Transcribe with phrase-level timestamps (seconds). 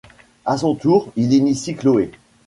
[0.47, 2.09] À son tour, il initie Chloé.